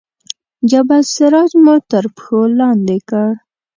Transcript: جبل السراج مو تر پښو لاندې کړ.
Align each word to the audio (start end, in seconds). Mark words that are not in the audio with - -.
جبل 0.69 0.97
السراج 1.05 1.51
مو 1.63 1.75
تر 1.91 2.05
پښو 2.15 2.39
لاندې 2.59 2.97
کړ. 3.09 3.29